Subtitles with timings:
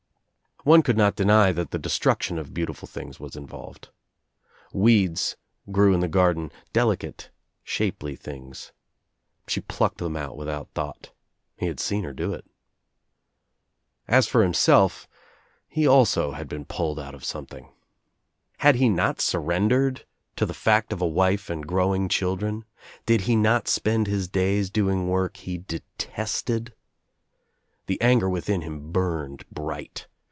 [0.63, 3.89] One could not deny that the destruction of beauti ful things was involved.
[4.71, 5.35] Weeds
[5.71, 7.31] grew in the garden, ■^[delicate
[7.63, 8.71] shapely things.
[9.47, 11.09] She plucked them out witl^ out thought.
[11.57, 12.45] He had seen her do it.
[14.07, 15.07] As for himself,
[15.67, 17.71] he also had been pulled out o£ something.
[18.59, 20.05] Had he not surrendered
[20.35, 22.65] to the fact o I OUT OF NOWHERE INTO NOTHING I13 wife and growing children?
[23.07, 26.75] Did he not spend hU days doing work he detested?
[27.87, 30.05] The anger within him burned bright.